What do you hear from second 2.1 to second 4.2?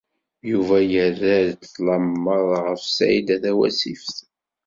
meṛṛa ɣef Saɛida Tawasift.